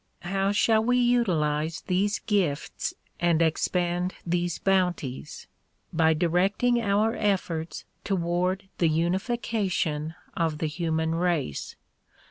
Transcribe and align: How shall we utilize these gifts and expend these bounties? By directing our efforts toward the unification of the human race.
How 0.23 0.51
shall 0.51 0.83
we 0.83 0.97
utilize 0.97 1.81
these 1.81 2.17
gifts 2.17 2.95
and 3.19 3.39
expend 3.39 4.15
these 4.25 4.57
bounties? 4.57 5.45
By 5.93 6.15
directing 6.15 6.81
our 6.81 7.13
efforts 7.15 7.85
toward 8.03 8.67
the 8.79 8.89
unification 8.89 10.15
of 10.35 10.57
the 10.57 10.65
human 10.65 11.13
race. 11.13 11.75